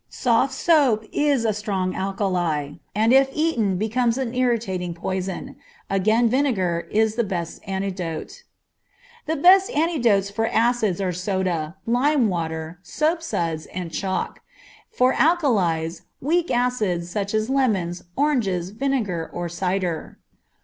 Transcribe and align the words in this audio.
Soft 0.09 0.51
soap 0.51 1.05
is 1.11 1.45
a 1.45 1.53
strong 1.53 1.93
alkali, 1.93 2.71
and 2.95 3.13
if 3.13 3.29
eaten 3.35 3.77
becomes 3.77 4.17
an 4.17 4.33
irritating 4.33 4.95
poison. 4.95 5.57
Again 5.91 6.27
vinegar 6.27 6.87
is 6.89 7.13
the 7.13 7.23
best 7.23 7.61
antidote. 7.67 8.41
The 9.27 9.35
best 9.35 9.69
antidotes 9.69 10.31
for 10.31 10.47
acids 10.47 10.99
are 11.01 11.11
soda, 11.13 11.75
lime 11.85 12.29
water, 12.29 12.79
soap 12.81 13.21
suds, 13.21 13.67
and 13.67 13.91
chalk; 13.91 14.39
for 14.89 15.13
alkalies, 15.13 16.01
weak 16.19 16.49
acids, 16.49 17.11
such 17.11 17.35
as 17.35 17.47
lemons, 17.47 18.03
oranges, 18.15 18.71
vinegar, 18.71 19.29
or 19.31 19.49
cider. 19.49 20.17